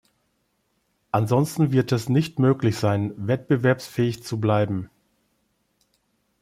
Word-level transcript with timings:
Ansonsten 1.11 1.71
wird 1.71 1.91
es 1.91 2.09
nicht 2.09 2.39
möglich 2.39 2.75
sein, 2.77 3.13
wettbewerbsfähig 3.17 4.23
zu 4.23 4.39
bleiben. 4.41 4.89